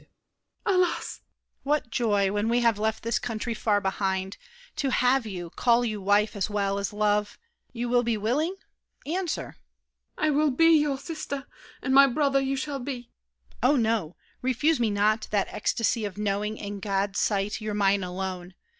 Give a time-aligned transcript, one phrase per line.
[0.65, 0.81] MARION (aside).
[0.87, 1.13] Alas!
[1.17, 1.23] DIDIER.
[1.61, 4.37] What joy, When we have left this country far behind,
[4.77, 7.37] To have you, call you wife as well as love!
[7.71, 9.43] You will be willing?—answer.
[9.43, 9.55] MARION.
[10.17, 11.45] I will be Your sister,
[11.83, 13.11] and my brother you shall be!
[13.11, 13.57] DIDIER.
[13.61, 14.15] Oh, no!
[14.41, 18.55] Refuse me not that ecstasy Of knowing, in God's sight, you're mine alone!